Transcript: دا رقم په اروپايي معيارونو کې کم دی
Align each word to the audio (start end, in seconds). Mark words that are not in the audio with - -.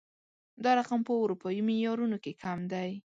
دا 0.63 0.71
رقم 0.79 0.99
په 1.07 1.13
اروپايي 1.21 1.61
معيارونو 1.67 2.17
کې 2.23 2.31
کم 2.43 2.59
دی 2.71 2.91